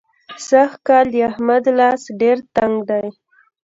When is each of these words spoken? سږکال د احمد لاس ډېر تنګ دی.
سږکال 0.47 1.05
د 1.13 1.15
احمد 1.29 1.63
لاس 1.79 2.01
ډېر 2.21 2.37
تنګ 2.55 2.75
دی. 2.89 3.05